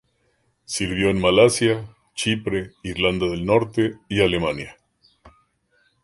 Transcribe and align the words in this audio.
Sirvió 0.65 1.11
en 1.11 1.21
Malasia, 1.21 1.85
Chipre, 2.15 2.71
Irlanda 2.81 3.27
del 3.27 3.45
Norte 3.45 3.99
y 4.09 4.21
Alemania. 4.21 4.75